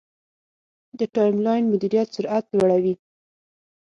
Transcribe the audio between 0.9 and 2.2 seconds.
د ټایملاین مدیریت